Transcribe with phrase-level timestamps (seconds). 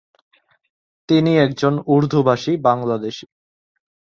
[1.09, 3.25] তিনি একজন উর্দুভাষী বাংলাদেশি।